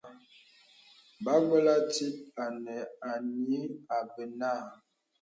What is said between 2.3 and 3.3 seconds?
ànə a